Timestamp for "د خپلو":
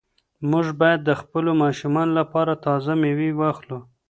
1.05-1.51